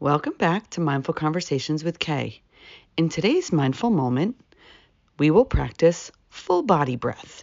[0.00, 2.40] Welcome back to Mindful Conversations with Kay.
[2.96, 4.36] In today's mindful moment,
[5.18, 7.42] we will practice full body breath.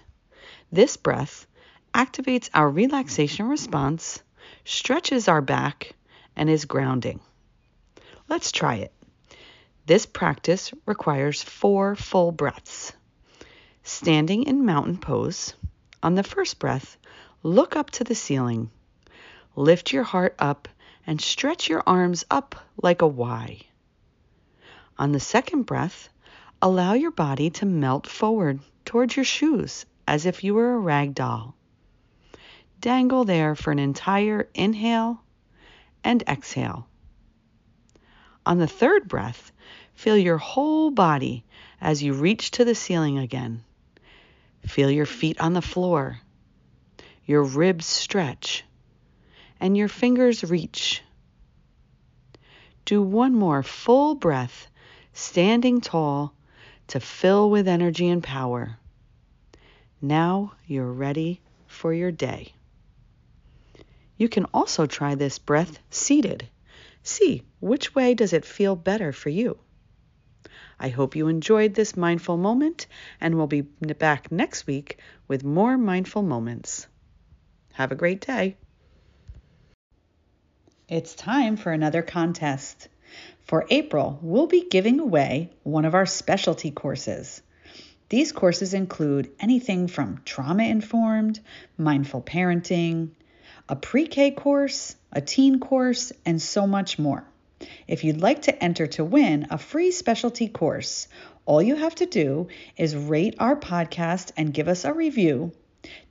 [0.71, 1.47] This breath
[1.93, 4.23] activates our relaxation response,
[4.63, 5.95] stretches our back,
[6.37, 7.19] and is grounding.
[8.29, 8.93] Let's try it.
[9.85, 12.93] This practice requires four full breaths.
[13.83, 15.55] Standing in mountain pose,
[16.01, 16.95] on the first breath,
[17.43, 18.71] look up to the ceiling.
[19.57, 20.69] Lift your heart up
[21.07, 23.59] and stretch your arms up like a Y.
[24.97, 26.09] On the second breath,
[26.61, 31.13] allow your body to melt forward towards your shoes as if you were a rag
[31.13, 31.55] doll.
[32.79, 35.21] Dangle there for an entire inhale
[36.03, 36.87] and exhale.
[38.45, 39.51] On the third breath,
[39.95, 41.43] feel your whole body
[41.81, 43.63] as you reach to the ceiling again.
[44.67, 46.19] Feel your feet on the floor,
[47.25, 48.63] your ribs stretch,
[49.59, 51.01] and your fingers reach.
[52.85, 54.67] Do one more full breath,
[55.13, 56.33] standing tall
[56.87, 58.77] to fill with energy and power.
[60.01, 62.53] Now you're ready for your day.
[64.17, 66.47] You can also try this breath seated.
[67.03, 69.57] See which way does it feel better for you.
[70.79, 72.87] I hope you enjoyed this mindful moment
[73.19, 76.87] and we'll be back next week with more mindful moments.
[77.73, 78.57] Have a great day.
[80.87, 82.89] It's time for another contest.
[83.45, 87.41] For April, we'll be giving away one of our specialty courses.
[88.09, 91.39] These courses include anything from trauma informed,
[91.75, 93.09] mindful parenting,
[93.67, 97.25] a pre K course, a teen course, and so much more.
[97.87, 101.07] If you'd like to enter to win a free specialty course,
[101.47, 105.51] all you have to do is rate our podcast and give us a review.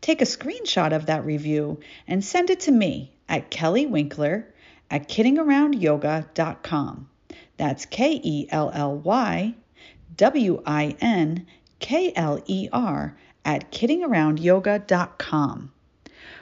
[0.00, 4.48] Take a screenshot of that review and send it to me at Kelly Winkler
[4.90, 7.08] at kiddingaroundyoga.com.
[7.56, 9.54] That's K E L L Y
[10.16, 11.46] W I N
[11.78, 15.70] K L E R at kiddingaroundyoga.com.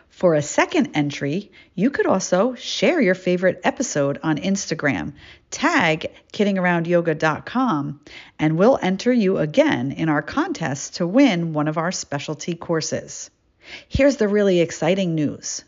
[0.08, 5.14] For a second entry, you could also share your favorite episode on Instagram,
[5.50, 8.00] tag kiddingaroundyoga.com,
[8.38, 13.30] and we'll enter you again in our contest to win one of our specialty courses.
[13.88, 15.64] Here's the really exciting news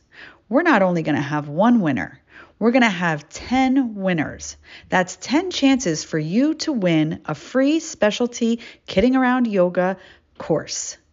[0.55, 2.23] we're not only going to have one winner,
[2.61, 4.57] we're going to have 10 winners.
[4.89, 9.97] That's 10 chances for you to win a free specialty Kidding Around Yoga
[10.39, 10.97] course.